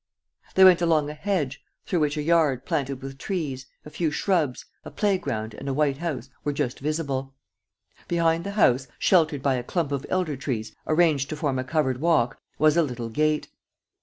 ."They 0.55 0.63
went 0.63 0.81
along 0.81 1.11
a 1.11 1.13
hedge, 1.13 1.63
through 1.85 1.99
which 1.99 2.17
a 2.17 2.23
yard 2.23 2.65
planted 2.65 3.03
with 3.03 3.19
trees, 3.19 3.67
a 3.85 3.91
few 3.91 4.09
shrubs, 4.09 4.65
a 4.83 4.89
playground 4.89 5.53
and 5.53 5.69
a 5.69 5.75
white 5.75 5.97
house 5.99 6.27
were 6.43 6.53
just 6.53 6.79
visible. 6.79 7.35
Behind 8.07 8.43
the 8.43 8.53
house, 8.57 8.87
sheltered 8.97 9.43
by 9.43 9.53
a 9.57 9.63
clump 9.63 9.91
of 9.91 10.07
elder 10.09 10.35
trees 10.35 10.75
arranged 10.87 11.29
to 11.29 11.35
form 11.35 11.59
a 11.59 11.63
covered 11.63 12.01
walk, 12.01 12.41
was 12.57 12.75
a 12.77 12.81
little 12.81 13.09
gate. 13.09 13.49